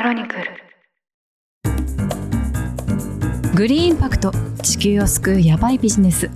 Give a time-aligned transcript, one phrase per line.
[0.00, 0.44] クロニクル。
[3.54, 6.30] グリーンインパクト地球を救うヤバいビジネス。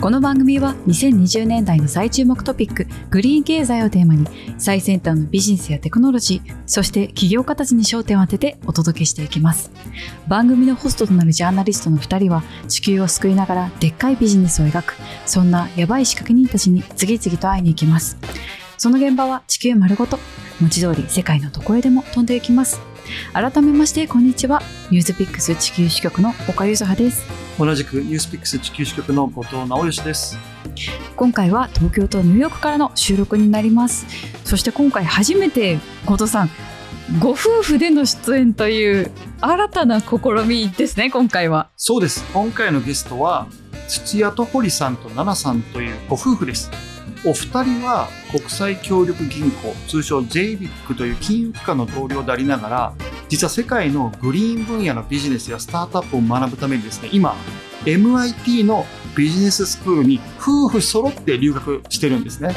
[0.00, 9.70] この番組は2020年代の最注目トピックグリーン経済をテーマに最先端のビジネスやテクノロジーそして企業家たちに焦点を当ててお届けしていきます。
[10.26, 14.94] 番組のホストとなるジャーナリストの2人は地球を救いながらでっかいビジネスを描く
[15.26, 18.16] そんなヤバい仕掛け人たちに次々と会いに行きます。
[18.78, 20.18] その現場は地球丸ごと
[20.58, 22.80] 文字通り世界のどこへでも飛んでいきます。
[23.32, 27.26] 改めましてこんにちはニュースピックス地球支局の岡ゆずはです
[27.58, 30.38] 同じくニュースピックス地球支局の後藤直義です。
[31.16, 34.06] 今回は東京とニューヨークからの収録になります
[34.44, 36.50] そして今回初めて後藤さん
[37.18, 39.10] ご夫婦での出演という
[39.40, 42.24] 新たな試みですね今回はそうです。
[42.32, 43.48] 今回のゲストは
[43.88, 46.70] 土屋と堀さんと奈々さんというご夫婦です。
[47.24, 52.92] お二人は国際協力銀行、通称 JBIC という金融機関の同僚でありながら、
[53.28, 57.34] 実は世界のグリーン分野のビジネスやスタートアップを学ぶためにですね、今、
[57.84, 62.54] MIT のビジネススクールに夫婦揃って留学してるんですね。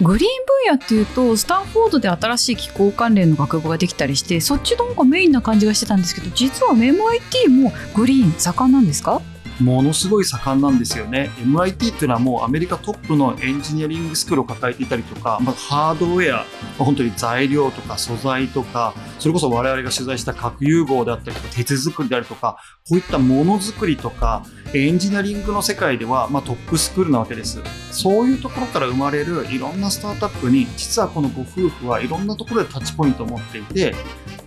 [0.00, 9.20] グリーン分野っていうとスタンフォードで新しい気候関連の学部ができたりしてそっちの方がメインな感じがしてたんですけど実は MIT もグリーン盛んなんですか？
[9.60, 11.30] ものすごい盛んなんですよね。
[11.38, 16.46] MIT っていうのはもうアメリカトップのエンジニアリングスクールを抱えていたりとか、まあ、ハードウェア、
[16.78, 27.60] 本当に材料とか素材とか、それこそ我々が取材した核融合であったりとか、鉄作りであるとか、こういったものづくりとか、エンジニアリングの世界では、まあ、トップスクールなわけです。
[27.90, 33.94] そういうところから生まれるいろんなスタートアップに、実はこのご夫婦はいろんなところでタッチポイントを持っていて、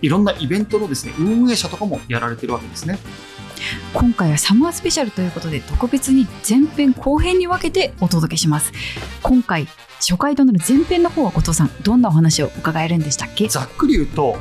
[0.00, 2.98] いろんなイベントのですね、運営者とかもやられてるわけですね。
[3.92, 8.72] 今回はサマースペシャルということで特別に前編後編に分けてお届けします。
[9.22, 9.66] 今回
[10.00, 13.48] 初回となる前編の方は後藤さんどんなお話を伺えるんでしたっけ？
[13.48, 14.36] ざっくり言うと、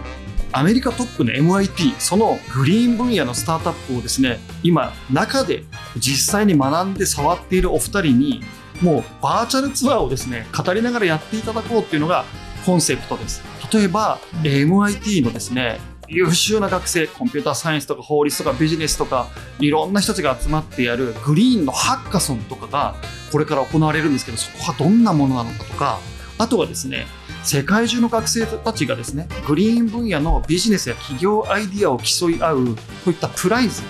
[0.54, 5.64] アメリカトップの MIT、そのグリーン分野のスタートアップをですね、今、中で
[5.98, 8.44] 実際に学んで触っているお二人に、
[8.82, 12.26] もうバーチャルツアーをですね、語りながらやっていただこうっていうのが
[12.66, 13.44] コンセプトです。
[13.72, 15.80] 例えば、MIT のですね、
[16.14, 19.28] 優秀な学生、コンピューターサイエンスとか法律とかビジネスとか、
[19.60, 22.96] いろんな人たちが集まってやるグリーンのハッカソンとかが
[23.32, 26.00] これから行われるんですけど、そこはどんなものなのかとか、
[26.38, 27.06] あとはですね、
[27.44, 33.82] 世界中の学生たちがですね、グリーン分野のビジネスや企業アイディアを競い合う、こういったプライズ、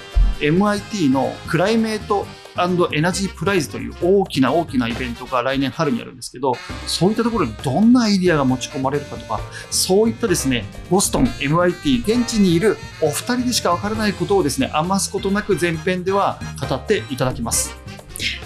[0.41, 2.27] MIT のクライメート
[2.91, 6.53] エナジープライズという大きな大きなイベントが来年春にあるんですけど、
[6.87, 9.39] そういったところにどんなアイディアが持ち込まれるかとか、
[9.69, 17.75] そういったですね、ボストン、MIT、現地にいるお二人でしかわからないことをですね、余すことなく前編では語っていただきます。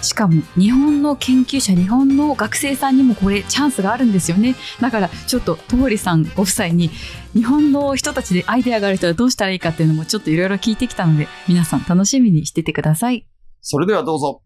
[0.02, 6.90] しかも日本の研究者日本の学生さんにもこれチャンスがあるんですよねだからちょっと戸堀さんご夫妻に
[7.34, 13.26] 日本の人たちでアイデアがある人はどうしたらいいかっていうのもちょっといろいろ聞いてきたので皆さん楽しみにしててください
[13.60, 14.42] それではどうぞ。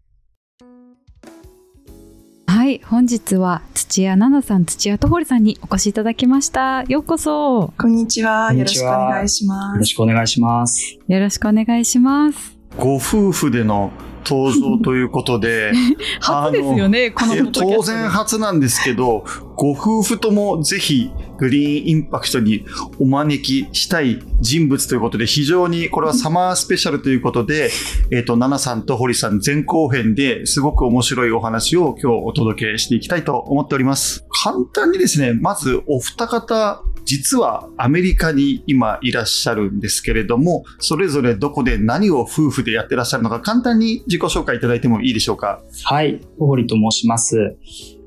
[2.47, 8.49] はい本日は土屋奈々さん土屋戸堀さんにお越しいただきましたようこそこんにちは。
[8.49, 9.85] こんよろしくおにちは願いしまよろす。
[9.89, 10.99] しくお願いします。
[11.07, 13.91] よろしくお願いしますご夫婦での
[14.25, 15.71] 登場ということで、
[16.19, 22.65] 初ですよねこの当然初なんですけど、ご夫婦ともぜひグリーンインパクトに
[22.99, 27.71] お招きしたい人物ということで、非常にこれはサマースペシャルということで、
[28.11, 34.25] えっ、と、奈々さんと堀さん前後編ですごく面白いお話を今日お届けしていきたいと思っております。
[34.43, 45.61] 簡単にですね、まずお二方、実はアメリカに今いらっしゃるんですけれども、それぞれどこで何を夫婦でやってらっしゃるのか簡単に自己紹介いただいてもいいでしょうか？
[45.83, 47.57] はい、小堀と申します。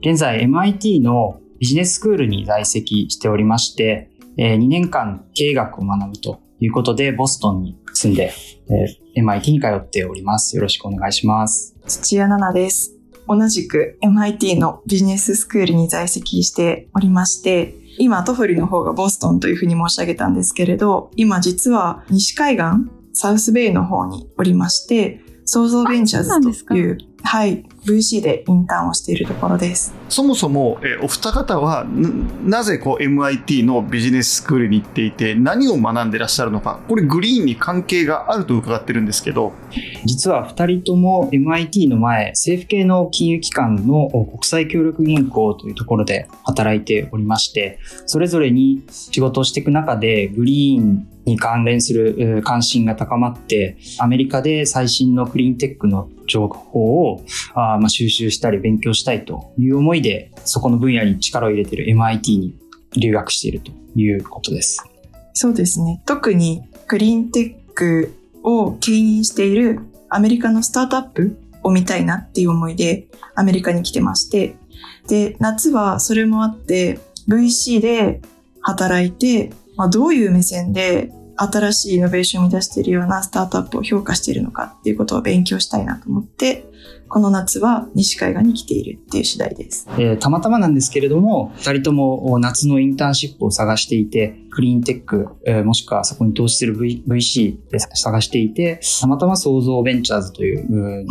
[0.00, 8.32] 現在 MIT のビジネススクールに在籍しておりまして、えー2年間経営学を学ぶということで、ボストンに住んで、
[8.70, 10.56] えー MIT に通っております。
[10.56, 11.76] よろしくお願いします。
[11.86, 12.96] 土屋奈々です。
[13.28, 22.64] 同じく MIT のビジネススクールに在籍しておりまして、今、トフリの方がボストンというふうに申し上げたんですけれど、今実は西海岸、
[23.12, 26.74] サウスベイの方におりまして、創造ベンチャーあそうなんですか？
[26.74, 29.94] ズという、はい、VC でインターンをしているところです。
[30.08, 39.52] そもそも、えーお二方はななぜこう MIT のビジネススクールに行っていて何を学んでらっしゃるのかこれグリーンに関係があると伺ってるんですけど
[40.04, 57.24] 実は2人とも MIT の前、政府系の金融機関の国際協力銀行というところで働いておりまして、それぞれに仕事をしていく中でグリーンに関連する関心が高まって、アメリカで最新のクリーンテックの情報を
[57.54, 62.54] あまあ収集したり勉強したいという思いで、そこの分野に力を入れている MIT に
[62.96, 64.84] 留学しているということです。
[65.32, 66.02] そうですね。
[66.06, 74.56] 特にクリーンテックを牽引しているアメリカのスタートアップを見たいなっていう思いでアメリカに来てまして、
[75.08, 78.20] で、夏はそれもあって、VC で
[78.60, 86.66] 働いて、まあ、どういう目線で新しいイノベーションを生み出しているようなスタートアップを評価しているのかっていうことを勉強したいなと思って、
[87.08, 89.86] この夏は西海岸に来ているっていう次第です。
[89.98, 101.06] えーたまたまなんですけれども、二人とも夏のインターンシップを探していて、クリーンテック、えーもしくはそこに投資する、v、c で探していて、たまたま創造ベンチャーズという、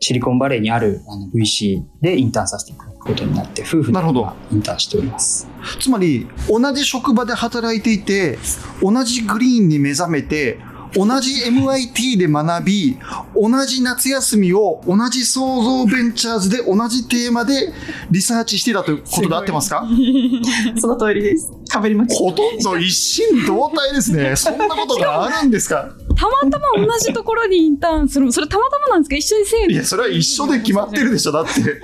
[0.00, 5.48] シリコンバレーにあるあの VC でインターンさせていただくことになって、夫婦でインターンしております。
[5.80, 8.38] つまり同じ職場で働いていて
[8.82, 10.58] 同じグリーンに目覚めて
[10.94, 12.98] 同じ MIT で学び
[13.34, 17.72] 同じ夏休みを同じ創造ベンチャーズで同じテーマで
[18.10, 19.86] リサーチしてたということで合ってますか？
[20.80, 21.50] その通りです。
[21.68, 22.24] かぶりました。
[22.24, 24.36] ほとんど一心同体ですね。
[24.36, 25.88] そんなことがあるんですか？
[26.16, 28.30] たまたま同じところにインターンする。
[28.30, 29.16] それたまたまなんですか？
[29.16, 31.32] 一緒にセールいやそれは一緒で決まってるでしょ。
[31.32, 31.80] だって。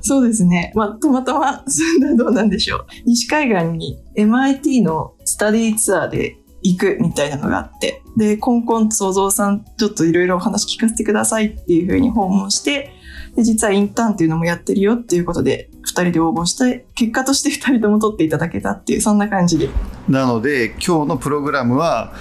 [0.00, 0.72] そうですね。
[0.74, 2.86] まあ、たまたま、そんなどうなんでしょう。
[3.06, 12.92] 西海岸に MIT のスタディツアーで行くみたいなのがあって、で、コンコンと創造さん、ちょっといろいろお話聞かせてくださいっていうふうに訪問して、
[13.36, 19.70] で、実はインターンっていうのもやってるよっていうことで、二人で応募して、結果として二人とも取っていただけたっていう、そんな感じで。
[20.08, 22.12] なので今日のプログラムは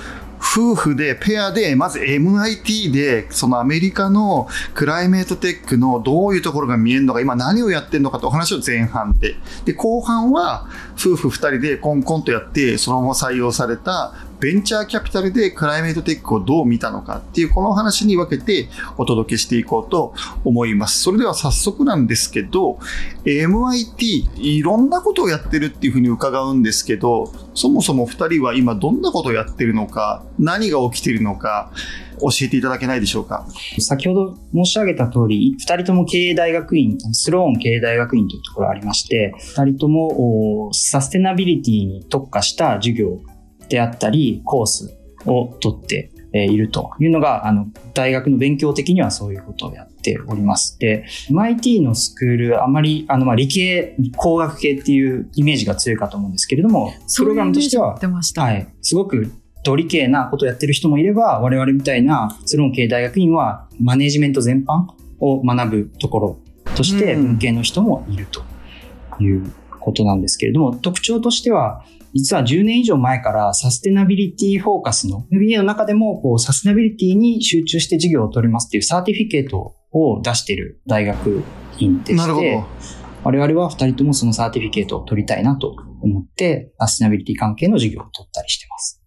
[0.41, 9.35] 夫婦でペアでまず MIT でそのアメリカのクライメートテックのどういうところが見えるのか今何をやってるのかとお話を前半で
[9.65, 21.03] で後半は夫婦2人でコンコンとやってそのまま採用されたベンチャーキャピタルでクライメートテックをどう見たのかっていうこの話に分けてお届けしていこうと思います。
[21.03, 22.79] それでは早速なんですけど
[23.23, 31.71] MIT いろんなことをやってるっていうふうに伺うんですけどそもそも2人は今どんなことをやってるのか何が起きてるのか
[32.19, 33.47] 教えていただけないでしょうか？
[33.79, 43.19] 先ほど申し上げた通り、二人とも経営大学院、スローン経営大学院というところがありまして、二人ともサステナビリティに特化した授業
[43.71, 50.77] であったり、コースを取ってえーいるというのが、あの、大学の勉強的にはそういうことをやっております。
[50.79, 57.97] で、MIT のスクール、あまり、あの、まあ、理系、工学系っていうイメージが強いかと思うんですけれども、プログラムとしては。
[58.45, 58.67] はい。
[58.81, 59.31] すごく
[59.63, 64.87] ドリ系なことをやってる人もいれば、我々みたいなスローン系大学院はマネジメント全般
[65.19, 66.39] を学ぶところ
[66.75, 68.41] としてうん文系の人もいると
[69.21, 71.83] いうことなんですけれども、特徴としては、
[72.13, 81.43] 実は10年以上前からサステナビリティフォーカスの MBA の中でもこうサステナビリティに集中して授業を取りますっていう certificate を出している大学
[81.79, 82.65] 院でして、なるほど。
[83.23, 89.01] 我々は2人ともその certificate を取りたいなと思って、サステナビリティ関係の授業を取ったりしてます。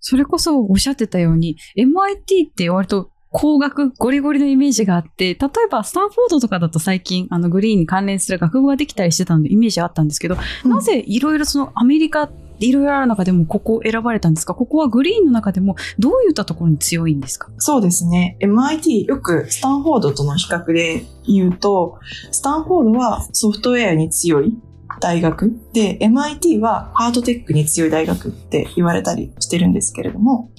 [0.00, 10.70] それこそおっしゃってたように、MIT って割と工学ゴリゴリのイメージがあって、例えばスタンフォードとかだと最近あのグリーンに関連する学部ができたりしてたのでイメージあったんですけど、うん。
[10.70, 12.30] なぜいろいろそのアメリカ
[12.60, 14.54] いろいろある中でもここを選ばれたんですか？
[14.54, 17.50] ここはグリーンの中でもどういったところに強いんですか？
[17.58, 18.36] そうですね。
[18.40, 21.98] MIT、よくスタンフォードとの比較で言うと、
[22.32, 24.58] スタンフォードはソフトウェアに強い
[25.00, 30.50] 大学で、MIT はハードテックに強い大学って言われたりしてるんですけれども、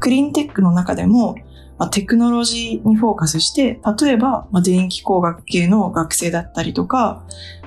[0.00, 1.36] クリーンテックの中でも、
[1.78, 7.24] まあ、テクノロジーにフォーカスして、例えば、まあ、電気工学系の学生だったりとか、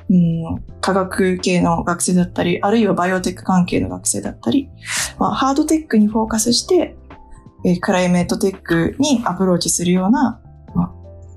[0.10, 4.70] うん、科学系の学生だったり、あるいはバイオテック関係の学生だったり、
[5.20, 6.96] まあ、ハードテックにフォーカスして、
[7.66, 10.42] えークライメートテックにアプローチするような、
[10.74, 10.92] まあ、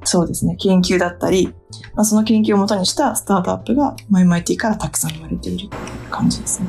[0.05, 1.53] そうですね、研究だったり、
[1.95, 5.69] まあ、その研究をもとにしたスタートアップが、まあ、MIT からたくさん生まれている
[6.11, 6.69] 感じですね。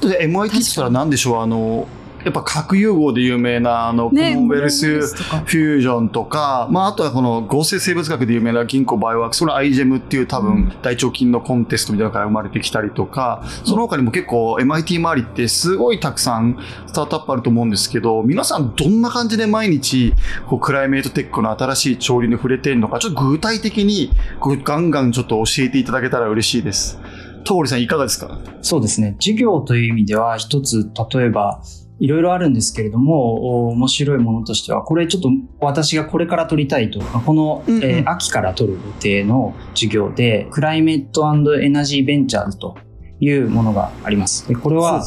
[0.00, 1.42] で MIT って言ったら何でしょう？
[1.42, 1.86] あの
[2.26, 20.12] やっぱ核融合で有名なあの、ねコモンウェルスフュージョンとか、まあ、あとはこの合成生物学で有名なギンコバイオワークス、それ iGEM っていう多分大腸菌のコンテストみたいなのから生まれてきたりとか、その他にも結構 MIT 周りってすごいたくさんスタートアップあると思うんですけど、皆さんどんな感じで毎日
[20.48, 26.98] こうクライメートテックの新しい潮流に触れてるのか、ちょっと具体的にこうガンガンちょっと教えていただけたら嬉しいです。
[27.44, 28.40] トーリさんいかがですか？
[28.60, 29.14] そうですね。
[29.20, 31.62] 授業という意味では、一つ、例えば、
[31.98, 41.26] いろいろあるんですけれども、お面白いものとしては、これちょっと私がこれから取りたいと、この、うんうんえー秋から取る予定の授業で、クライメット
[41.60, 42.76] エナジーベンチャーズと
[43.20, 44.46] いうものがあります。
[44.48, 45.04] でこれは、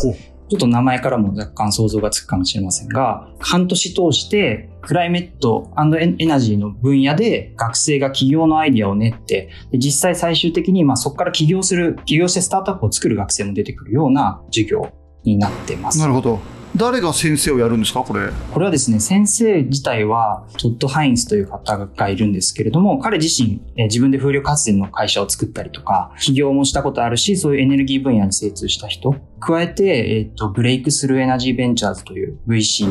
[0.50, 14.90] ちょっと名前からも若干想像がつくかもしれませんが、半年通して、クライメットエエナジーの分野で学生が起業のアイディアを練って、で実際最終的にまあそこから起業する、起業してスタートアップを作る学生も出てくるような授業
[15.24, 16.00] になってます。
[16.00, 16.40] なるほど。
[16.76, 18.02] 誰が先生をやるんですか？
[18.04, 18.30] これ。
[18.54, 32.88] これはですね、先生自体はトッド・ハインズという方がいるんですけれども、彼自身、えー自分で風力発電の会社を作ったりとか、起業もしたことあるし、そういうエネルギー分野に精通した人、加えて、えっ、と、ブレイクスルーエナジーベンチャーズという VC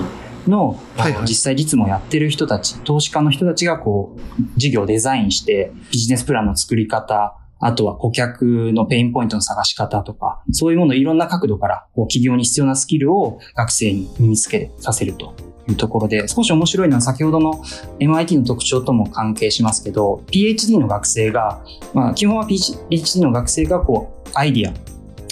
[0.48, 1.26] の、はいはい。
[1.26, 15.34] 実際実務をやってる人たち、投資家の人たちがこう、授業をデザインして、ビジネスプランの作り方、あとは顧客のペインポイントの探し方とか、そういうものをいろんな角度から、こう起業に必要なスキルを学生に身につけさせると
[15.68, 17.62] いうところで、少し面白いのは先ほどの
[17.98, 21.60] MIT の特徴とも関係しますけど、PhD の学生が、
[21.94, 24.72] まあ基本は PhD の学生がこう、アイディア、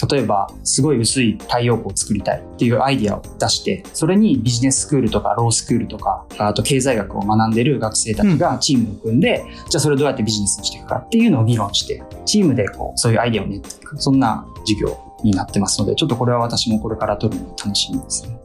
[0.09, 18.39] 例えば、すごい薄い太陽光を作りたいっていうアイディアを出して、それにビジネススクールとかロースクールとか、あと経済学を学んでる学生たちがチームを組んで、じゃあそれをどうやってビジネスにしていくかっていうのを議論して、チームでこうそういうアイディアを練っていく、そんな授業になってますので、ちょっとこれは私もこれから取るの楽しみですね。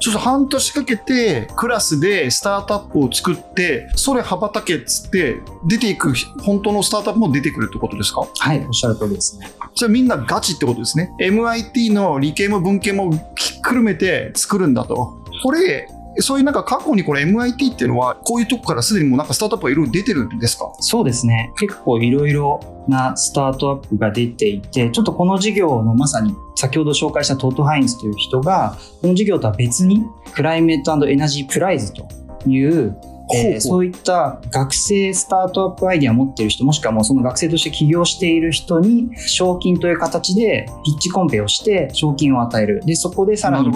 [0.00, 8.26] ちょっと半年かけてクラスでスタートアップを作って、それ羽ばたけっつって出ていく本当のスタートアップも出てくるってことですか？
[8.38, 9.50] はい、おっしゃる通りですね。
[9.74, 11.12] じゃあみんなガチってことですね。
[11.20, 15.24] MIT の理系も文系もひっくるめて作るんだと。
[15.42, 15.88] これ、
[16.20, 20.72] そういうなんか過去にこれ MIT っていうのはこういうとこからすでにもうなんかスタートアップがいろいろ出てるんですか？
[20.80, 21.52] そうですね。
[21.58, 30.02] 結構いろいろなスタートアップが出ていて、ちょっとこの授業のまさに先ほど紹介したトッド・ハインズという人が、この授業とは別に
[30.34, 32.06] クライメットエナジープライズと
[32.46, 32.96] いう、
[33.34, 42.82] えーそういった学生スタートアップアイディアを持っている人、もしくはもうその学生として起業している人に、賞金という形でピッチコンペをして賞金を与える。
[42.84, 43.70] で、そこでさらに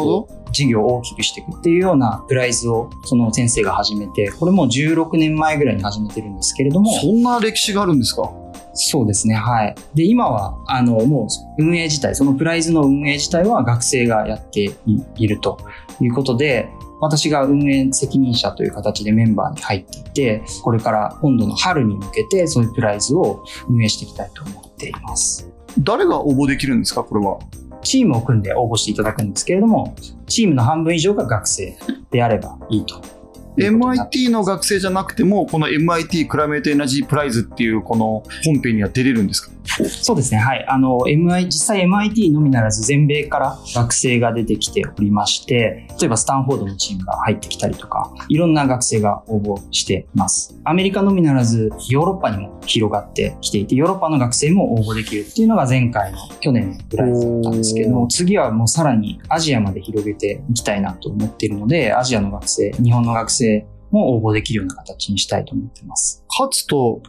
[0.52, 8.30] 事業を大きくしていくっていうようなプライズをその先生が始めて、これもう16年前ぐらいに始めてるんですけれども、そんな歴史があるんですか？
[8.74, 9.74] そうですね、はい。
[9.94, 11.26] で、今は、あの、も
[11.58, 14.72] う運営自体、そのプライズの運営自体は学生がやってい
[15.16, 15.58] いると
[16.00, 16.68] いうことで、
[17.02, 25.50] 私が運営責任者という形でメンバーに入っていて、これから今度の春に向けてそういうプライズを運営していきたいと思っています。
[25.80, 27.40] 誰が応募できるんですかこれは？
[27.82, 29.96] チームを組んで応募していただくんですけれども、
[30.28, 31.76] チームの半分以上が学生
[32.12, 33.02] であればいいと
[33.58, 39.50] MIT の学生じゃなくても、この MIT クライメートエナジープライズっていうこの本編には出れるんですか？
[39.64, 40.38] そうですね。
[40.38, 40.66] はい。
[40.68, 50.58] あの、MI、実際 MIT のみならず全米から学生が出てきておりまして、例えばスタンフォードのチームが入ってきたりとか、いろんな学生が応募しています。
[50.64, 66.24] アメリカのみならずヨーロッパにも広がってきていて、ヨーロッパの学生も応募できるっていうのが前回の去年のプライズだったんですけれども、次はもうさらにアジアまで広げていきたいなと思っているので、アジアの学生、日本の学生も応募できるような形にしたいと思っています。
[66.28, 67.02] 勝つと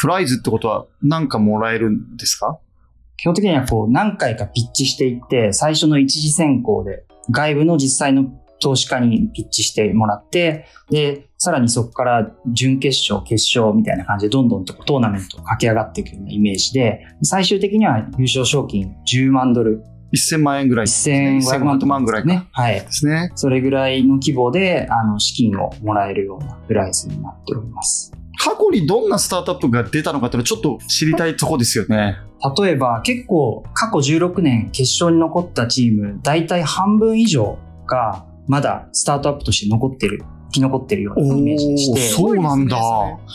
[0.00, 2.58] プライズってことは何かもらえるんですか？
[3.16, 21.40] 基本的にはこう何回かピッチしていって、最初の一次選考で外部の実際の投資家にピッチしてもらって、で、さらにそこから準決勝、決勝みたいな感じでどんどんとトーナメントを駆け上がっていくようなイメージで、最終的には優勝賞金10万ドル、1000万円ぐらいね。
[21.42, 22.28] 1500万万ぐらいか。
[22.28, 22.48] ね。
[22.52, 22.86] はいで。
[22.90, 23.30] すね。
[23.34, 28.12] それぐらいの規模で、あの、資金をもらえるようなプライスになっております。
[28.42, 32.16] 過去にどんなスタートアップが出たのかっていうのはちょっと知りたいとこですよね。
[32.58, 42.80] 例えば結構過去16年決勝に残ったチーム大体半分以上がまだスタートアップとして残ってる生き残ってるようなイメージでしてそうなんだ。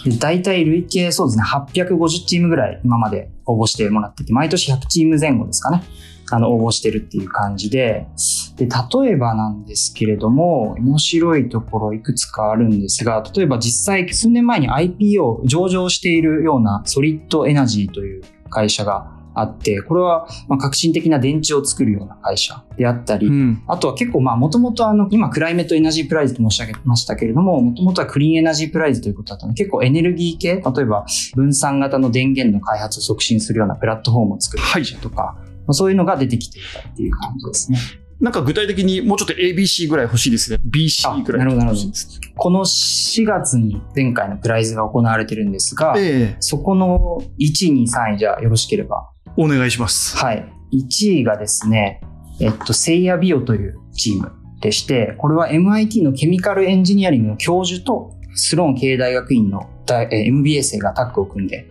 [0.06, 5.84] で大体累計そうですね850チームぐらい今まで応募してもらってて毎年100チーム前後ですかね
[6.32, 8.08] あの応募してるっていう感じで
[8.56, 23.64] で例えばなんですけれども面白いところいくつかあるんですが例えば実際数年前に IPO 上場しているようなソリッドエナジーという会社があってこれはまあ革新的な電池を作るような会社であったり、うん。
[23.68, 38.05] あとは結構まあもともとあの今クライメットエナジープライズと申し上げましたけれどももともとはクリーンエナジープライズということだったので結構エネルギー系例えば分散型の電源の開発を促進するようなプラットフォームを作る会社とか、まあそういうのが出てきていたっていう感じですね。
[38.20, 40.60] なんか具体的にもうちょっと ABC ぐらい欲しいですね。
[40.70, 42.22] BC ぐらいあなるほどなるほど欲しいです。
[42.36, 49.10] この4月に前回のプライズが行われてるんですが、ええそこの1位、2位、3位じゃあよろしければ。
[49.38, 50.18] お願いします。
[50.18, 50.46] はい。
[50.74, 52.02] 1位がですね、
[52.40, 54.32] えっと、セイヤビオというチーム
[54.62, 61.70] でして、これは MIT のケミカルエンジニアリングの教授とスローン経営大学院の MBA 生がタッグを組んで。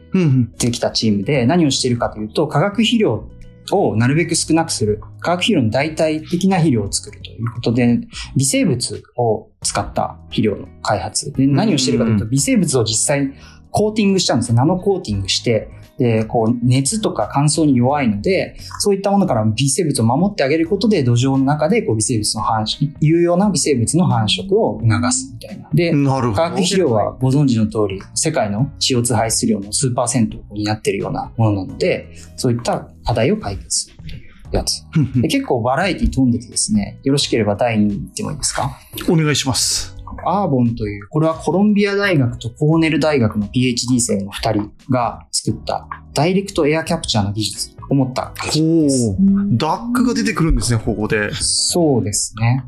[0.59, 3.29] できたチームで何をしているかというと、化学肥料
[3.73, 8.01] をなるべく少なくする、化学肥料の代替的な肥料を作るということで、
[8.37, 11.33] 微生物を使った肥料の開発。
[11.33, 13.33] で何をしてるかというと、微生物を実際
[13.71, 14.57] コーティングしちゃうんですね。
[14.57, 25.69] ナノコーティングして、で、こう、熱とか乾燥に弱いので、そういったものから微生物を守ってあげることで、土壌の中でこう微生物の繁殖、有用な微生物の繁殖を促すみたいな。
[25.73, 26.33] で、なるほど。
[26.35, 34.83] 化学肥料はご存知の通り、世界の CO2 排出量の数パーセントになっているようなものなので、そういった課題を解決するというやつ。
[35.23, 38.71] で結構バラエティ飛んでてですね、よろしければ第2位いってもいいですか？
[39.09, 39.94] お願いします。
[40.27, 49.17] アーボンという、これはコロンビア大学とコーネル大学の PhD 生の2人が作ったダイレクトエアキャプチャーの技術を持ったガジェットです。
[49.57, 51.31] ダックが出てくるんですね、ここで。
[51.35, 52.65] そうですね。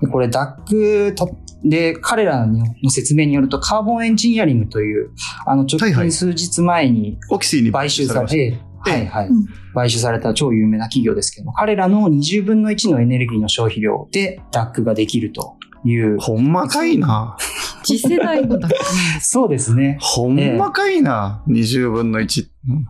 [0.00, 1.26] でこれ DAC た
[1.64, 5.10] で、彼らの説明によると、カーボンエンジニアリングという、
[5.46, 9.46] あの、直近数日前にオキシーに買収されて、はいはいうん。
[9.74, 16.24] 買収された超有名な企業ですけども、彼らの20分の1のエネルギーの消費量で DAC ができるというた。。
[16.24, 17.36] ほんまかいな。
[17.84, 19.30] 次世代のダックなんです。
[19.30, 19.98] そうですね。
[20.00, 21.42] ほんまかいな。
[21.48, 22.42] 20分の1。
[22.42, 22.48] うん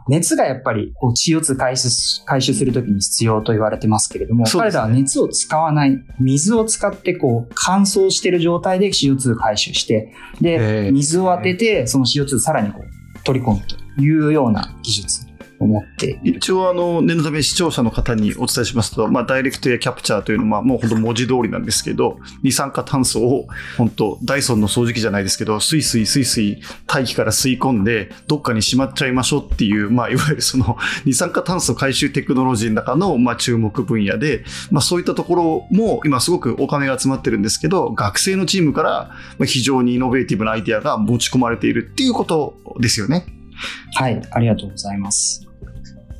[0.08, 1.90] 熱がやっぱりこう CO2 回収
[2.24, 15.25] 回収するときに必要と言われてますけれども、ねらは熱を使わない、水を使ってこう乾燥している状態で CO2 回収して、へで、ー水を当てて、その CO2 さらにこう取り込むというような技術
[15.58, 16.20] を持って。
[16.22, 23.46] 一応あの念のため視聴者の方にお伝えしますと、まあ、ダイレクトエアキャプチャーというのはもう本当文字通りなんですけど二酸化炭素を
[23.76, 43.26] 本当ダイソンの掃除機じゃないですけどスイスイスイスイ大気から吸い込んでどっかにしまっちゃいましょうっていう、まあ、いわゆるその二酸化炭素回収テクノロジーの中の、まあ、注目分野で、まあ、そういったところも今すごくお金が集まってるんですけど学生のチームからまあ非常にイノベーティブなアイデアが持ち込まれているっていうことですよね。
[43.94, 45.45] はい、ありがとうございます。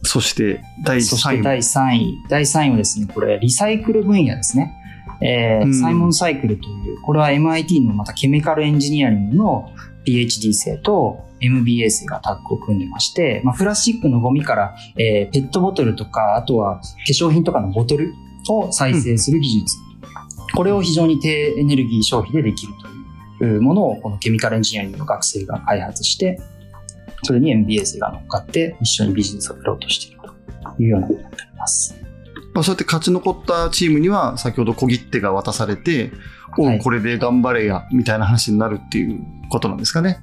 [0.06, 2.22] そして第3位そして第3位。
[2.28, 4.74] 第3位はですね、これ、リサイクル分野ですね。
[5.20, 9.72] えーうんサイモンサイクルという、これは MIT のまたケミカルエンジニアリングの
[10.06, 18.14] PhD 生と MBA 生がタッグを組んでまして、まあ、プラスチックのゴミから、えーペットボトルとか、あとは化粧品とかのボトル
[18.48, 19.76] を再生する技術。
[20.54, 22.72] これを非常に低エネルギー消費でできる
[23.38, 26.40] というものを、このケミカルエンジニアリングの学生が開発して、
[27.26, 30.20] それに MBA 生が乗っかって一緒にビジネスを振ろうとしている
[30.76, 31.96] というようなことになります。
[32.54, 36.12] まあ、そうやって勝ち残ったチームには先ほど小切手が渡されて、
[36.58, 40.20] はいこれで頑張れやみたいな話になるっていうことなんですかね。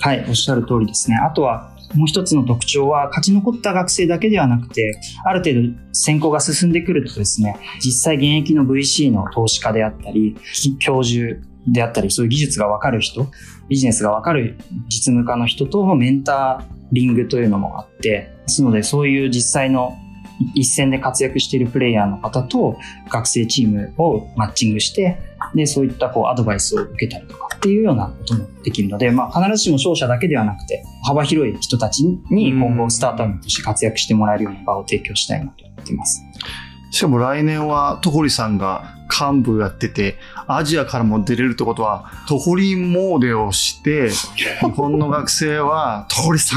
[0.00, 1.16] はい、おっしゃる通りですね。
[1.16, 10.36] あとは、もう一つの特徴は、勝ち残った学生だけではなくて、ある程度選考が進んでくるとですね、実際現役の VC の投資家であったり、
[10.78, 13.26] 教授であったり、そういう技術がわかる人、
[13.68, 14.56] ビジネスがわかる
[14.88, 19.96] 実務家の人とのメンタリングというのもあって、ですので、そういう実際の
[20.54, 22.76] 一線で活躍しているプレイヤーの方と
[23.08, 25.18] 学生チームをマッチングして、
[25.54, 36.22] で、そういったこうアドバイスを受けたりとかっていうようなこともできるので、まあ必ずしも勝者だけではなくて、幅広い人たちに今後スタートアップとして活躍してもらえるような場を提供したいなと思っています。
[36.90, 46.56] しかも来年はトホリさんが幹部やってて、アジアからも出れるってことは、トホリモーデをして、日本の学生は、トホリさ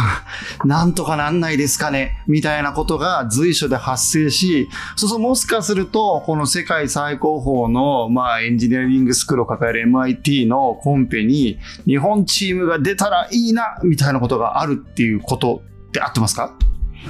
[0.64, 16.54] ん、なんとかなんないですかねみたいなことが随所で発生し、そうそう、もしかすると、この世界最高峰の、まあ、エンジニアリングスクールを抱える MIT のコンペに、日本チームが出たらいいな、みたいなことがあるっていうことって合ってますか？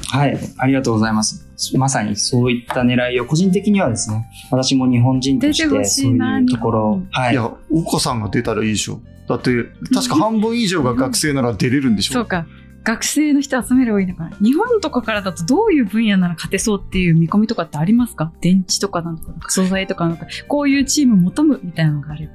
[0.10, 1.47] はい、ありがとうございます。
[1.76, 9.00] まさにそういった狙いを個人的にはですね、私も日本人として出てほそうしいうところを、はいいや、岡さんが出たらいいでしょ。
[9.28, 12.14] だって、確か半分以上が学生なら出れるんでしょ。
[12.14, 12.46] そうか。
[12.84, 14.38] 学生の人集めればいいのかな。
[14.40, 18.32] 日本とかからだとどういう分野なら勝てそうっていう見込みとかってありますか？
[18.40, 22.34] 電池とかなんか、素材とかなんか、こういうチーム求むみたいなのがあれば。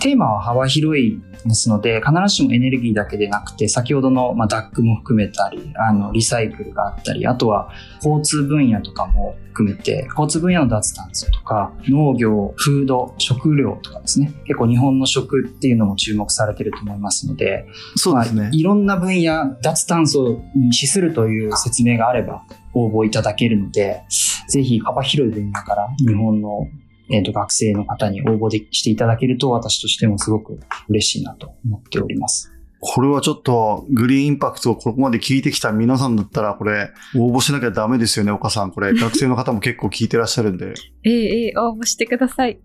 [0.00, 7.70] テーマは幅広いですので、必ずしもエネルギーだけでなくて、先ほどの、まあ、DAC も含めたり、あの、リサイクルがあったり、あとは
[8.04, 18.42] 交通分野とかも含めて、交通分野の脱炭素とか、農業、フード、食料とかですね、結構日本の食っていうのも注目されてると思いますので、そうですね。
[18.42, 22.42] まあいろんな分野、脱炭素に資するという説明があれば
[22.74, 24.02] 応募いただけるので、
[24.48, 26.66] ぜひ幅広い分野から日本の、
[27.10, 32.52] えー、と学生の方に応募でしていただけると私としてもすごく嬉しいなと思っております。
[32.78, 38.70] これはちょっと、グリーンインパクトをここまで聞いてきた皆さんだったら、これ、 応募しなきゃダメですよね、岡さん。
[38.70, 40.74] これ、学生の方も結構聞いてらっしゃるんで。
[41.04, 42.60] ええええ応募してください。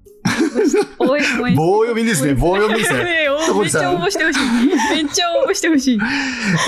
[0.99, 3.20] 応援応援棒読みですね棒読みですね
[3.59, 4.39] めっちゃ応募してほしい。
[4.95, 5.99] めっちゃ応募してほしい。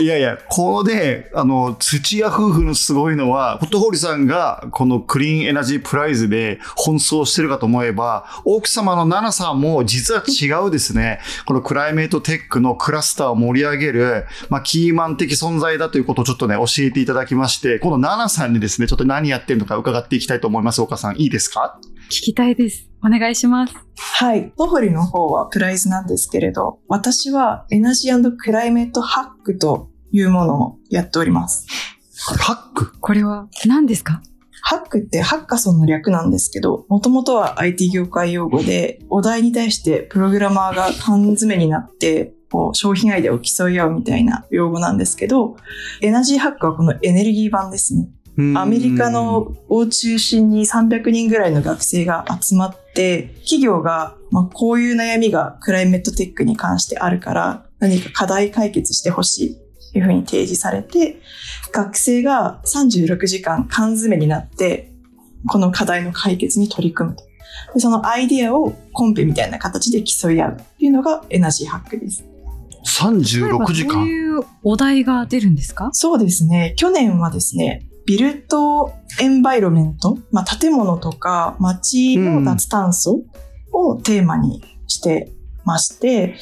[0.04, 20.82] いやいや、このね、あの、土屋夫婦のすごいのは、ホットホリさんがこのクリーンエナジープライズで奔走してるかと思えば、奥様の奈々さんも実は違うですね、このクライメートテックのクラスターを盛り上げる、まあ、キーマン的存在だということをちょっとね、教えていただきまして、この奈々さんにですね、ちょっと何やってるのか伺っていきたいと思います。
[20.82, 21.80] 岡さん、いいですか？
[22.08, 22.90] 聞きたいです。
[23.04, 23.74] お願いします。
[23.98, 24.52] はい。
[24.58, 31.68] トフリの方はプライズなんですけれど、私はエナジークライメートハックというものをやっております。
[32.40, 33.00] ハック？
[33.00, 34.22] これは何ですか？
[34.62, 45.58] ハックってハッカソンの略なんですけど、もともとは IT 業界用語で、お題に対してプログラマーが缶詰になって、こう商品アイデアを競い合うみたいな用語なんですけど、
[46.02, 48.08] エナジーハックはこのエネルギー版ですね。
[48.56, 59.58] アメリカのを中心に300人ぐらいの学生が集まって、企業が、まあ、こういう悩みがクライメットテックに関してあるから、何か課題解決してほしい
[59.92, 61.22] というふうに提示されて、
[61.72, 64.92] 学生が36時間缶詰になって、
[65.48, 67.24] この課題の解決に取り組むと。
[67.74, 72.26] でそのアイデアをコンペみたいな形で競い合うっていうのがエナジーハックです。
[72.86, 74.06] 36時どう間。
[74.06, 75.90] いうお題が出るんですか？
[75.94, 76.74] そうですね。
[76.78, 83.24] 去年はですね、ビルトエンバイロメント、まあ、建物とか街の脱炭素
[83.72, 85.32] をテーマにして
[85.66, 86.36] まして、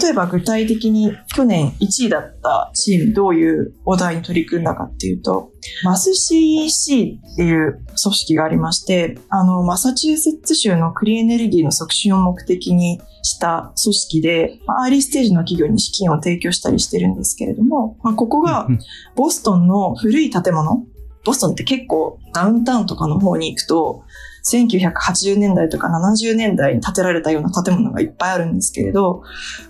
[0.00, 5.52] 例えば具体的に去年1位だったチームどういうお題に取り組んだかっていうと、
[5.84, 18.78] マス CEC っていう組織がありまして、あの、マサチューセッツ州のクリーンエネルギーの促進を目的にした組織で、まあアーリーステージの企業に資金を提供したりしてるんですけれども、まあ、ここがうん。
[19.16, 20.84] ボストンの古い建物、
[21.28, 24.02] ボストンって結構ダウンタウンとかの方に行くと、
[24.50, 29.22] 1980年代とか70年代に建てられたような建物がいっぱいあるんですけれど、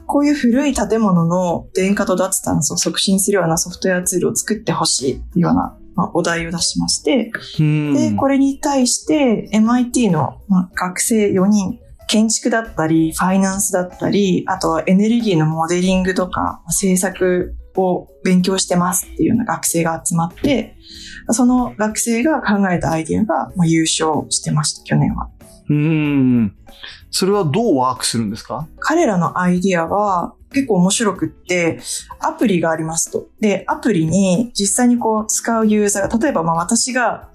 [0.07, 20.77] こういう古い建物の電化と脱炭素を促進するようなソフトウェアツールを作ってほしいっていうような、まあ、お題を出しまして、で、これに対して MIT のまあ学生4人、建築だったり、ファイナンスだったり、あとはエネルギーのモデリングとか政策を勉強してますっていうような学生が集まって、
[21.31, 25.31] その学生が考えたアイデアがまあ優勝してました、去年は。
[25.71, 26.57] うん。
[27.11, 28.67] それはどうワークするんですか？
[28.81, 31.79] 彼らのアイディアは結構面白くって、
[32.21, 33.29] アプリがありますと。
[33.41, 37.29] で、アプリに実際にこう使うユーザーが、例えばまあ私が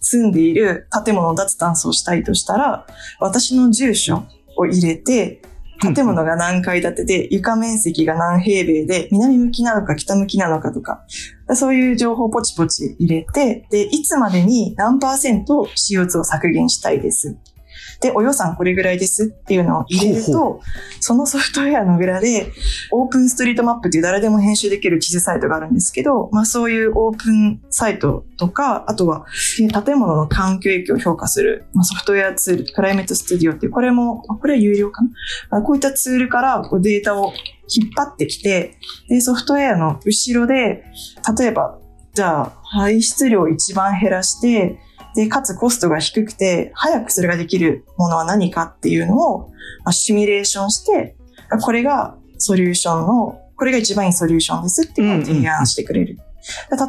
[0.00, 2.86] 住んでいる建物の脱炭素をしたいとしたら、
[3.20, 4.24] 私の住所
[4.56, 5.42] を入れて、
[5.80, 11.04] 建物が何階建てで、床面積が何平米で、南向きなのか北向きなのかとか、
[11.54, 17.36] そういう情報をポチポチ入れて、で、いつまでに何パーセント CO2 を削減したいです。
[18.00, 20.60] で、お予算これぐらいですっていうのを入れると、
[21.00, 22.52] そのソフトウェアの裏で、
[22.90, 35.02] オープンストリートマップっていう誰でも編集できる地図サイトがあるんですけど、まあそういうオープンサイトとか、あとは建物の環境影響を評価する、まあ、ソフトウェアツール、クライメットスタディオっていう、これも、あこれは有料か
[35.50, 35.58] な？
[35.58, 37.32] あこういったツールからこうデータを
[37.68, 38.76] 引っ張ってきて、
[39.08, 40.84] で、ソフトウェアの後ろで、
[41.38, 41.78] 例えば、
[42.12, 44.78] じゃあ、排出量を一番減らして、
[45.14, 49.48] で、かつコストが低くて、早くそれができるものは何かっていうのを、
[49.84, 51.16] まあ、シミュレーションして、
[51.62, 56.18] これがソリューションの、これが一番いいソリューションですっていうのを提案してくれる。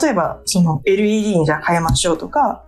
[0.02, 2.64] 例えば、その LED にじゃあ変えましょうとか、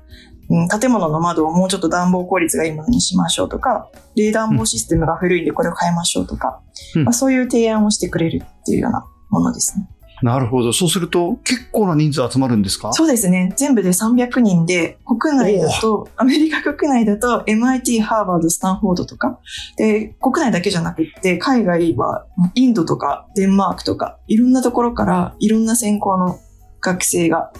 [0.49, 6.61] うん建物の窓をもうちょっと暖房効率がいいものにしましょうとか、冷暖房システムが古いんでこれを変えましょうとか、
[6.95, 9.89] うんまあ、そういう提案をしてくれるっていうようなものですね。
[10.23, 10.73] なるほど。
[10.73, 12.91] そうすると、結構な人数集まるんですか？
[12.93, 13.53] そうですね。
[13.55, 19.39] 全部で300人で、国内だと、アメリカ国内だと MIT、ハーバード、スタンフォードとか、
[19.77, 22.25] で、国内だけじゃなくって、海外は
[22.55, 26.39] インドとかデンマークとか、いろんなところからいろんな専攻の
[26.81, 27.51] 学生が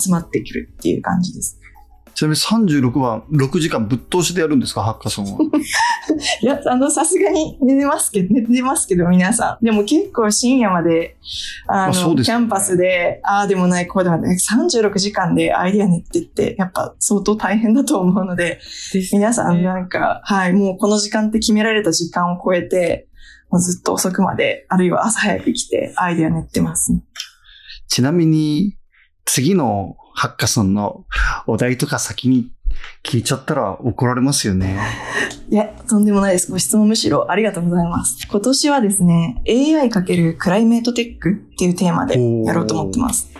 [0.00, 1.60] 集まってくるっていう感じです。
[2.14, 4.82] ちなみに36は6時間ぶっ通しでやるんですか？
[4.82, 5.38] ハッカソンは。
[6.42, 9.64] いや、あの、さすがに寝てますけど、寝てますけど、皆さん。
[9.64, 11.16] でも結構深夜まで、
[11.66, 18.60] あの、ねキャンパスで、ああでもない、こうでもない、36時間でアイディア練ってって、やっぱ相当大変だと思うので、
[19.12, 23.08] 皆さんなんか、はい、もうこの時間って決められた時間を超えて、
[23.50, 27.02] もうずっと遅くまで、あるいは朝早く来てアイディア練ってます、ね。
[27.88, 28.76] ちなみに、
[29.24, 31.04] 次のハッカソンの
[31.46, 32.50] お題とか先に
[33.02, 34.78] 聞いちゃったら怒られますよね。
[35.50, 36.50] いや、とんでもないです。
[36.50, 38.26] ご質問むしろありがとうございます。
[38.30, 43.30] 今年はですね、AI× クライメートテックっていうテーマでやろうと思ってます。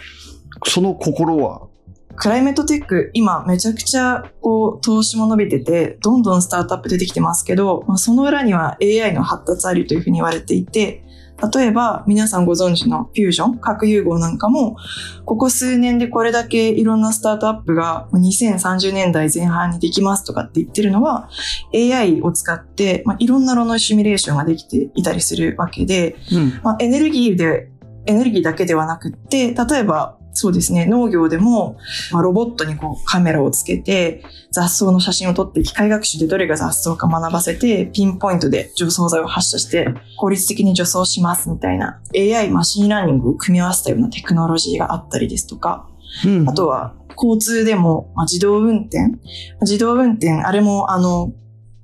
[0.66, 1.68] その心は？
[2.16, 11.04] クライメットテック、今めちゃくちゃこう投資も伸びてて、どんどんスタートアップ出てきてますけど、まあ、その裏には AI の発達ありというふうに言われていて、
[11.52, 14.76] 例えば皆さんご存知のフュージョン、核融合なんかも、
[15.24, 21.28] ここ数年でこれだけいろんなスタートアップが2030年代前半にできますとかって言ってるのは
[21.74, 26.60] AI を使って、まあ、いろんな炉のシミュレーションができていたりするわけで、うん。
[26.62, 27.70] まあ、エネルギーで、
[28.06, 31.78] エネルギーだけではなくって、例えばそうですね、農業でも、
[32.10, 45.88] まあ、ロボットにこうカメラをつけて雑草の写真を撮って機械学習でどれが雑草か学ばせてピンポイントで除草剤を発射して効率的に除草しますみたいな AI マシンラーニングを組み合わせたようなテクノロジーがあったりですとか、
[46.24, 46.48] うん。
[46.48, 49.16] あとは交通でも、まあ、自動運転。
[49.60, 51.32] 自動運転、あれもあの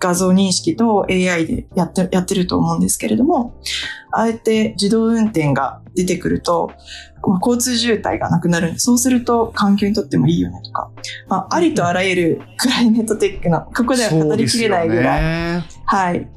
[0.01, 3.61] 画像認識と AI でやってやってると思うんですけれども、
[4.11, 6.73] あえて自動運転が出てくると、
[7.23, 10.91] まあ交通渋滞がなくなるんで、そうすると環境にとってもいいよねとか、
[11.29, 15.63] まあ、ありとあらゆるクライメットテックの、ここでは語りきれないぐらい、い。
[15.85, 16.29] はい、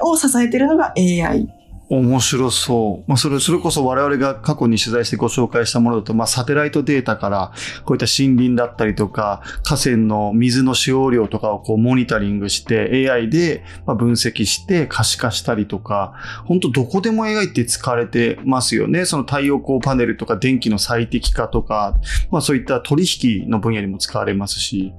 [0.00, 1.61] を支えてるのが AI。
[1.96, 3.10] 面白そう。
[3.10, 7.52] まあ、それ、それこそ我々が過去に取材してご紹介したものだと、まあ、サテライトデータから、
[7.84, 16.14] こういった森林だったりとか、河川の水の使用量とかをこうモニタリングして、AI でまあ分析して可視化したりとか、
[16.46, 19.04] 本当どこでも AI って使われてますよね。
[19.04, 22.00] その太陽光パネルとか電気の最適化とか、
[22.30, 24.94] まあそういった取引の分野にも使われますし、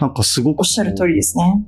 [0.00, 0.60] なんかすごく。
[0.60, 1.64] おっしゃる通りですね。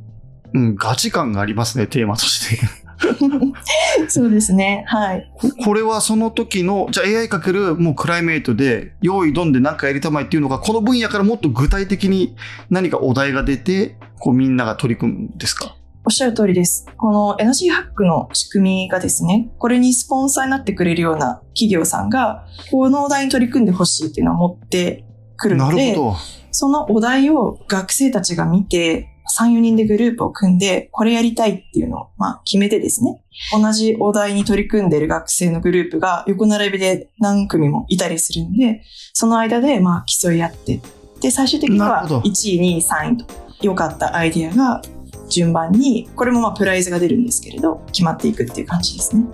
[0.53, 2.80] うん、ガチ感がありますね、テーマとして。
[4.09, 4.85] そうですね。
[4.87, 5.31] はい。
[5.35, 12.37] ここれはその時の、じゃあ AI かけるもうクライメイトで、用意どんで何かやりたまえっていうのが、この分野からもっと具体的に
[12.69, 15.77] 何かお題が出て、こうみんなが取り組むんですか？
[16.05, 16.87] おっしゃる通りです。
[16.97, 25.05] このエナジーハックの仕組みがですね、これにスポンサーになってくれるような企業さんが、このお題に取り組んでほしいっていうのを持って
[25.37, 26.17] くるなので、るほど。
[26.53, 40.81] そのお題を学生たちが見て、3、4人でグループを組んで、これやりたいっていうのを、まあ、決めてですね、同じお題に取り組んでいる学生のグループが横並びで何組もいたりするんで、その間で、まあ、競い合って、
[41.21, 43.25] で、最終的にはなるほど1位、2位、3位と、
[43.63, 44.83] 良かったアイディアが
[45.29, 49.25] 順番に、これもまあ、プライズが出るんですけれど、決まっていくっていう感じですね。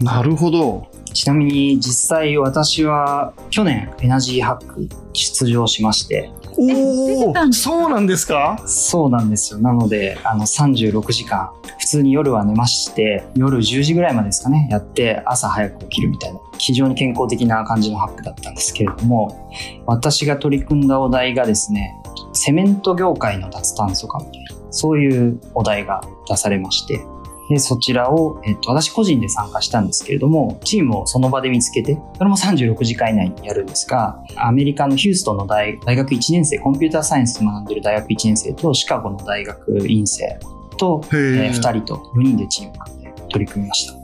[0.00, 0.86] なるほど。
[1.12, 8.60] ちなみに実際私は去年エナジーハック出場しまして、出おお、そうなんですか？
[8.66, 9.60] そうなんですよ。
[9.60, 19.50] なので、あの36時間、普通に夜は寝まして、夜10時ぐらいまでですかね、やって朝早く起きるみたいな、非常に健康的な感じのハックだったんですけれども、
[19.86, 21.94] 私が取り組んだお題がですね、
[22.32, 27.00] セメント業界の脱炭素化みたいな、そういうお題が出されまして、
[27.48, 40.38] で、そちらを、えっと、私個人で参加したんですけれども、チームをその場で見つけて、それも36時間以内にやるんですが、アメリカのヒューストンの大大学1年生、コンピューターサイエンスを学んでいる大学1年生と、シカゴの大学院生
[40.76, 41.50] と、へええ。
[41.50, 43.97] 2人と4人でチーム組んで取り組みました。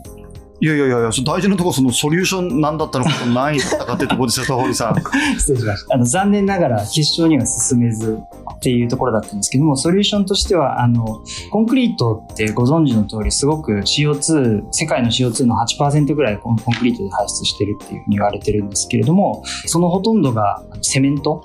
[0.65, 4.95] いやいやいやいや、そ大事なところ、そのソリューションなんだったのかと何位だったかってところですよ、さん。
[5.37, 5.95] 失礼しました。
[5.95, 8.19] あの、残念ながら決勝には進めず
[8.55, 21.45] っていうところだったんですけども、ソリューションとしては、あの、コンクリートってご存知の通り、すごく CO2、世界の CO2 の8%ぐらいコンコンクリートで排出してるっていうふうに言われてるんですけれども、そのほとんどがセメント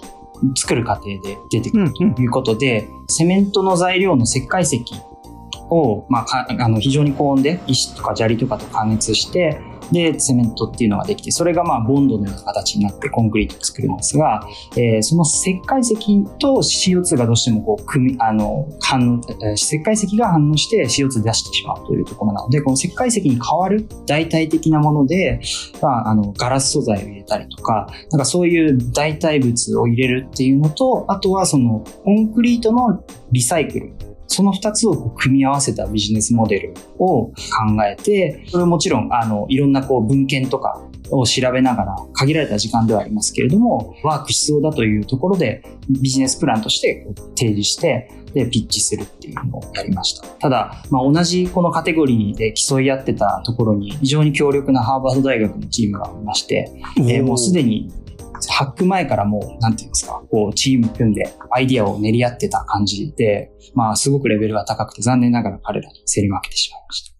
[0.55, 4.81] 作る過程で出てくるということで、セメントの材料の石灰石
[5.69, 14.41] を、まあ、あの非常に高温で石とか砂利とかと加熱してでセメントっていうのができてそれがまあボンドのような形になってコンクリートを作るんですが、
[14.75, 15.95] えーその石灰石
[16.37, 19.21] と CO2 がどうしてもこう組あの反応
[19.53, 25.41] 石灰石が反応して CO2 出してしまうというところなのでこの石灰石に代わる代替的なもので、
[25.81, 33.93] まあ、あのガラス素材を入れたりとかなんかそういう代替物を入れるっていうのとあとはそのコンクリートのリサイクル
[34.29, 37.33] その2つを組み合わせたビジネスモデルを考
[37.85, 50.27] えて、それもちろん、あの、いろんなこう文献とかを調べながら、限られた時間ではありますけれども、ワークしそうだというところで、ビジネスプランとして提示して、で、ピッチするっていうのをやりました。
[50.27, 57.91] ただ、まあ、同じこのカテゴリーで競い合ってたところに、非常に強力なハーバード大学のチームがいまして、えーもうすでに
[58.47, 67.15] ハック前からもう、なんていうんですか、こう、チーム組んでアイディアを練り合ってた感じで、まあ、すごくレベルが高くて、残念ながら彼らに競り負けてしまいました。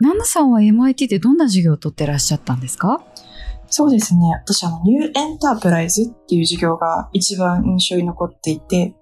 [0.00, 3.04] ナナさんは MIT でどんな授業を取ってらっしゃったんですか？
[3.68, 4.20] そうですね。
[4.42, 8.94] 私、あの、ニューエンタープライズっていう授業が一番印象に残っていて、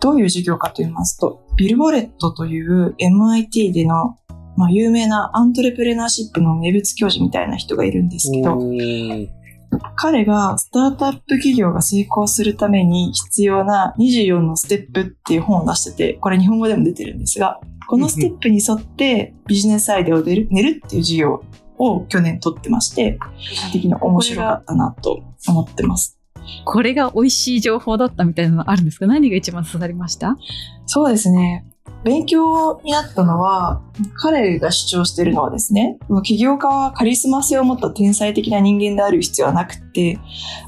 [0.00, 4.16] どういう授業かと言いますと、ビル・ボレットという MIT での、
[4.56, 8.58] まあ、有名なアントレプレナーシップの名物教授みたいな人がいるんですけど、
[9.96, 21.44] 彼がスタートアップ企業が成功するために必要な24のステップっていう本を出してて、これ日本語でも出てるんですが、このステップに沿ってビジネスアイデアを出る練るっていう授業
[21.78, 23.18] を去年取ってまして、
[23.72, 26.18] 的に面白かったなと思ってます。
[26.64, 29.06] これが美味しい情報だったみたいなのあるんですか？
[29.06, 30.36] 何が一番刺さりました？
[30.86, 31.64] そうですね。
[32.04, 33.82] 勉強になったのは、
[34.16, 40.18] 彼が主張しているのはですね、起業家はカリスマ性を持った天才的な人間である必要はなくて、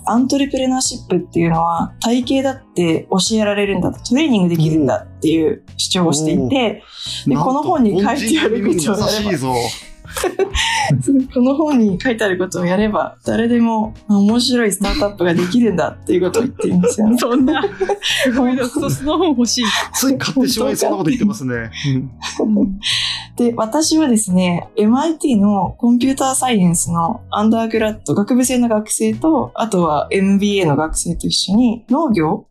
[0.05, 6.83] アントレプレナーシップっていうのは体型だって教えられるんだと、トレーニングできるんだっていう主張をしていて、
[7.27, 8.97] でこの本に書いてあることを。
[11.35, 17.19] この本に書いてあることをやれば、誰でも面白いスタートアップができるんだっていうことを言ってるんですよね。
[17.19, 17.63] そんな、
[18.25, 19.65] すごいな、そその本欲しい。
[19.93, 21.71] つい買ってしまいそうなこと言ってますね。
[23.37, 32.47] で、私はですね、MIT のコンピューターサイエンスのアンダーグラッド、学部生の学生と、あとは MBA の学生と一緒に農業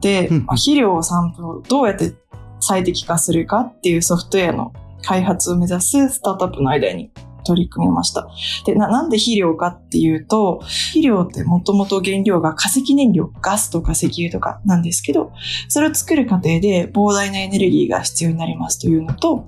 [0.00, 2.12] でうんまあ肥料サンプルをどうやって
[2.60, 7.10] 最適化するかっていうソフトウェアの開発を目指すスタートアップの間に
[7.48, 8.28] 取り組みました。
[8.66, 15.32] で、な、なんで肥料かっていうと、肥料ってもともと原料が化石燃料、ガスとか石油とかなんですけど、
[15.68, 19.46] それを作る過程で膨大なエネルギーが必要になりますというのと、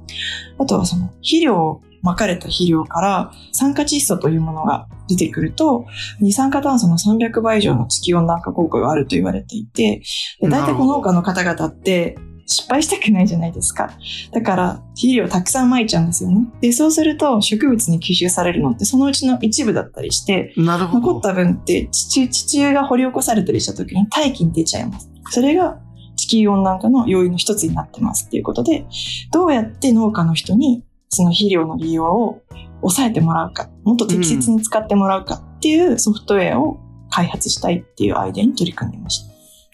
[0.59, 5.85] あとはその肥料を、まかれた肥料から酸化窒素というものが出てくると、
[6.19, 10.01] 二酸化炭素の300倍以上の地球温暖化効果があると言われていて、
[10.41, 12.17] で大体この農家の方々って
[12.51, 13.93] 失敗したくないじゃないですか。
[14.33, 16.49] だから肥料をたくさん撒いちゃうんですよね。
[16.61, 21.07] で、そうすると植物に吸収されるのってそのうちの一部だったりして、なるほど。
[21.13, 25.09] 残った分って地中、地中が掘り起こされたりした時に大気に出ちゃいます。
[25.31, 25.79] それが
[26.17, 28.85] 地球温暖化の要因の一つになってますっていうことで、
[29.33, 32.43] どうやって農家の人にその肥料の利用を
[32.81, 39.23] 抑えてもらうか、もっと適切に使ってもらうかっていうソフトウェアを開発したいっていうアイデアに取り組んでいまし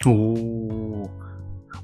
[0.03, 0.11] た。
[0.11, 1.26] おー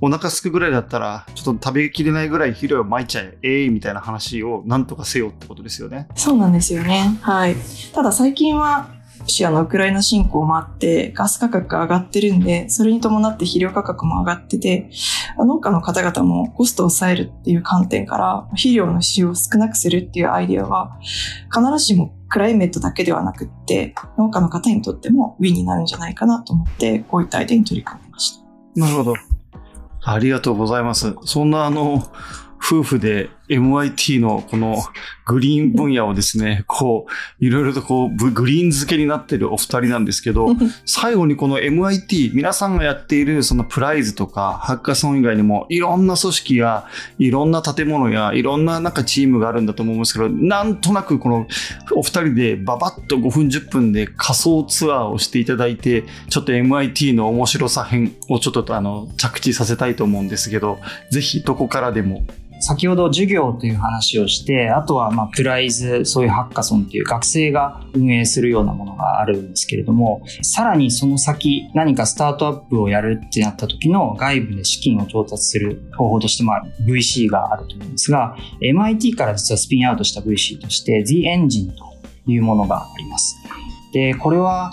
[0.04, 6.08] お腹すくぐらいだったら、ちょっと食べきれないぐらい肥料を撒いちゃえ、ええみたいな話をなんとかせよってことですよね。
[6.16, 7.16] そうなんですよね。
[7.22, 7.54] はい。
[7.94, 8.88] ただ最近は、
[9.20, 14.90] ロシアのウクライナ侵攻もあって、ガス価格が上がってるんで、それに伴って肥料価格も上がってて、
[15.38, 20.98] 農家の方々もコストを抑えるっていう観点から、肥料の使用を少なくするっていうアイデアは、
[21.54, 28.80] 必ずしもクライメットだけではなくって、農家の方にとってもウィンになるんじゃないかなと思って、こういったアイデアに取り組んでました。
[28.80, 29.14] なるほど。
[30.04, 31.14] ありがとうございます。
[31.24, 32.10] そんなあの、
[32.64, 34.76] 夫婦で MIT のこの
[35.26, 37.06] グリーン分野をですね、こ
[37.40, 40.48] う、いろいろとこう、ブグリーン漬けになってるお二人なんですけど、
[40.84, 46.86] 最後にこの MIT、皆さんがやっているそのプライズとかハッカソン以外にもいろんな組織や
[47.18, 51.46] いろんな建物やいろんななんかチームがあるんだと思うんですけど、なんとなくこの
[51.92, 60.78] お二人でババッと5分10分で仮想ツアーをしていただいて、ちょっと MIT の面白さ編をちょっとあの着地させたいと思うんですけど、
[61.10, 62.24] ぜひどこからでも。
[62.62, 83.36] 先ほど授業という話をして、あとはまあプライズ、そういうハッカソンっていう学生が運営するようなものがあるんですけれども、さらにその先何かスタートアップをやるってなった時の外部で資金を調達する方法としてまあ VC があると思うんですが、MIT から実はスピンアウトした VC として The Engine というものがあります。
[83.92, 84.72] で、これは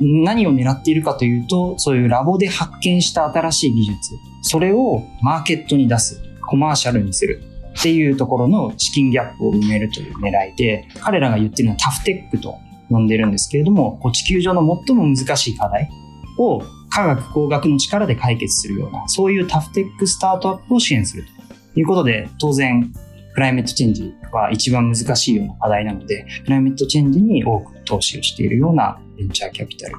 [0.00, 3.96] 何を狙っているかというと、そういうラボで発見した新しい技術、
[4.42, 6.22] それをマーケットに出す。
[6.50, 7.40] コマーシャルにする
[7.78, 12.58] っていうところの資金ギャップを埋めるという狙いで、彼らが言ってるのはタフテックと
[12.88, 15.88] 呼んでるんですけれども、こう地球上の最も難しい課題
[16.38, 16.60] を
[16.90, 21.24] 科学工学の力で解決するような、そういうタフテックスタートアップを支援する
[21.72, 22.92] ということで、当然、
[23.32, 29.94] クライメットチェンジは一番難しいような課題なので、クライメットチェンジに多く投資をしているようなベンチャーキャピタル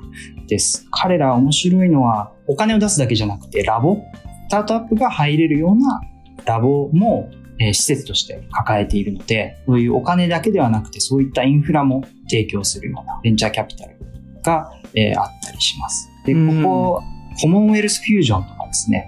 [0.47, 0.85] です。
[0.91, 6.01] 彼ら面白いのは、お金を出すだけじゃなくて、ラボ、スタートアップが入れるような
[6.45, 13.95] ラボも、えー施設として抱えているので、そういうお金だけではなくて、そういったインフラも提供するようなベンチャーキャピタル
[14.43, 16.09] が、えーあったりします。
[16.25, 17.03] で、こうんこ、
[17.41, 19.07] コモンウェルスフュージョンとかですね、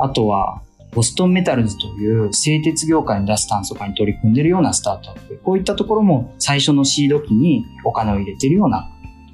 [0.00, 5.40] あとは、ボストンメタルズという製鉄業界に脱炭素化に取り組んでいるようなスタートアップ。
[5.42, 8.88] こういったところも最初のシード期にお金を入れているような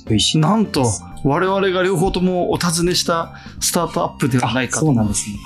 [0.07, 0.87] VC なんと
[1.23, 4.87] 我々が両方ともお尋ねしたスタートアップではないあかと。
[4.87, 5.37] そうなんですね。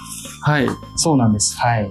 [0.44, 0.68] はい。
[0.96, 1.56] そうなんです。
[1.56, 1.90] はい。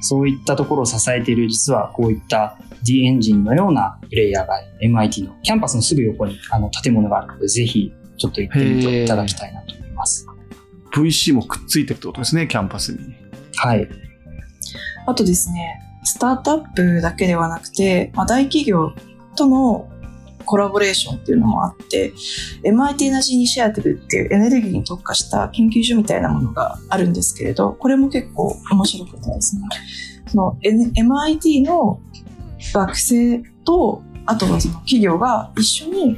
[0.00, 10.26] そういったところを支えている、実はこういった D エンジンのようなプレイヤーが MIT のキャンパスのすぐ横にあの建物があるので、ぜひちょっと行ってみていただきたいなと思います。
[10.94, 12.98] VC もくっついてるってことですね、キャンパスに。
[13.56, 13.86] はい。
[15.06, 18.94] あとですね、スタートアップだけではなくて、まあ、大企業
[19.36, 19.89] との
[20.50, 22.12] コラボレーションっていうのもあって
[22.64, 29.62] MIT エナジーイニシアティブっていうエネルギーに特化した研究所みたいなものがあるんですけれどこれも結構面白かったですね。
[30.26, 32.00] その MIT の
[32.74, 36.16] 学生とあとはその企業が一緒に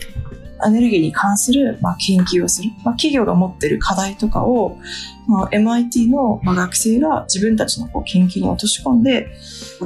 [0.67, 4.79] エネルギーに関する、まあ、研究をする、まあ、企業が持ってる課題とかを、
[5.27, 9.29] まあ、MIT の、まあ、学生が自分たちのこう研究に落とし込んで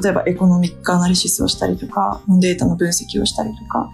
[0.01, 3.89] 例えばエコノミックアナリシスをしたりとかデータの分析をしたりとか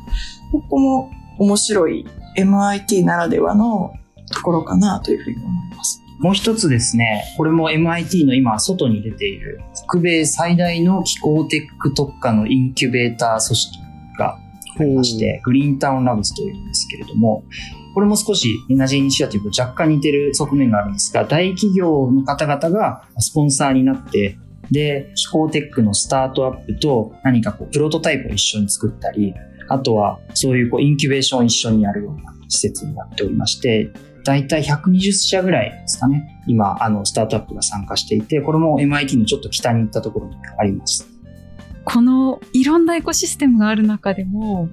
[0.53, 2.05] ここも面白い
[2.37, 3.91] MIT ならではの
[4.31, 5.99] ところかなというふうに思います。
[6.19, 13.79] もう一つですね、これも MIT の今外に出ている北米最大の気候テック特化のインキュベーター組織
[14.19, 14.37] が
[14.79, 17.43] ありまして、グリーンタウンラブズというんですけれども、
[17.95, 24.37] これも少しエナジーイニシアティブと若干似てる側面があるんですが、大企業の方々がスポンサーになって、
[24.71, 29.33] で、気候テックのスタートアップと何かこうプロトタイプを一緒に作ったり、
[29.69, 33.91] あとはそういうこうインキュベーションを一緒にやるような施設になっておりまして、
[34.23, 36.41] 大体120社ぐらいですかね。
[36.47, 41.13] 今、あの、スタートアップが参加していて、これも MIT のちょっと北に行ったところにあります。
[41.85, 44.69] このいろんなエコシステムがある中でも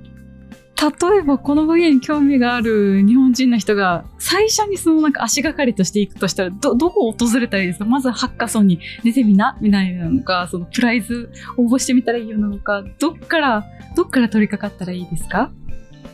[0.81, 7.85] 例えばこの分野に興味がある日本人の人が最初にそのなんか足がかりとしていくとしたらどどこを訪れたらいいですか？
[7.85, 13.65] まずハッカソンに出てみなみたいなのかそのプライズ応募してみたらいいよなのかどっから
[13.97, 15.51] どっから取り掛かったらいいですか？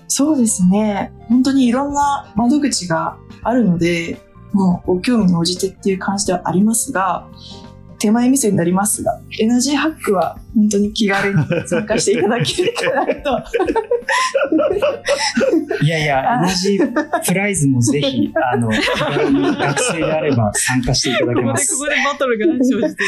[0.08, 1.12] そうですね。
[1.28, 4.18] 本当にいろんな窓口があるので、
[4.52, 7.28] もうご興味に応じてっていう感じではありますが、
[7.98, 13.42] 手前味噌になりますが、エナジーハックは本当に気軽に参加していただけるかなと。
[15.82, 21.78] いやいや、エナジープライズもぜひ、あの、学生であれば参加していただけます。
[21.84, 23.04] でバトルが生じて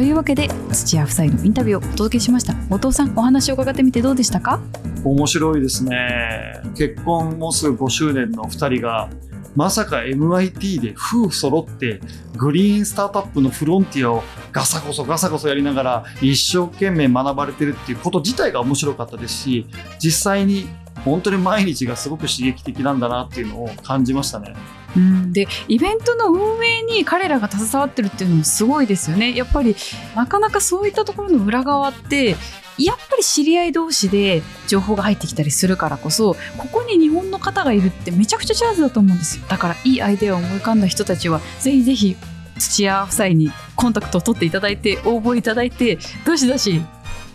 [0.00, 2.54] というわけで土屋夫妻のインタビューをお届けしました。
[2.70, 4.58] 後藤さんお話を伺ってみてどうでしたか？
[5.04, 6.58] 面白いですね。
[6.74, 9.10] 結婚もうすぐ5周年の2人が
[9.54, 12.00] まさか MIT で夫婦揃って
[12.34, 14.22] グリーンスタートアップのフロンティアを
[14.52, 19.66] ガサゴソガサゴソやりながら一生懸命学ばれてるっていうこと自体が面白かったですし
[19.98, 20.66] 実際に
[21.04, 24.54] 本当に毎日がすごく刺激的なんだなっていうのを感じましたね。
[24.96, 29.34] うん、でイベントの運営に彼らが携わってるっていうのもすごいですよね。
[29.34, 29.76] やっぱり
[30.16, 32.36] なかなかそういったところの裏側って
[32.76, 39.44] やっぱり知り合い同士で情報が入ってきたりするからこそここに日本の方がいるってめちゃくちゃチャンスだと思うんですよ。
[39.48, 42.16] だからいいアイデアを思い浮かんだ人たちはぜひぜひ
[42.58, 46.82] 土屋夫妻にコンタクトを取っていただいて応募いただいてどしどし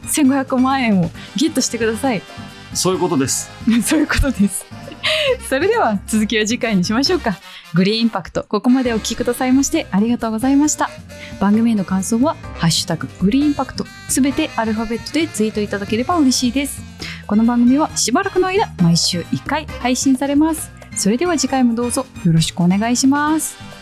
[0.07, 2.21] 1500万円をゲットしてください。
[2.75, 3.49] そういうことです。
[3.83, 4.65] そういうことです。
[5.49, 7.37] それでは続きは次回にしましょうか。
[7.73, 10.89] グリーンインパクト、ここまでお聞きくださいましてありがとうございました。
[11.39, 16.81] 番組への感想は、ハッシュタググリーンインパクト、すべてアルファベットでツイートいただければ嬉しいです。
[17.27, 20.71] この番組はしばらくの間、毎週1回配信されます。
[20.95, 23.74] それでは次回もどうぞよろしくお願いします。